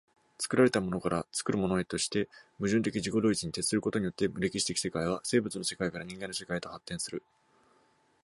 [0.39, 7.21] 作られたものから作るものへとして、矛盾的自己同一に徹することによって、歴史的世界は生物の世界から人間の世界へと発展する。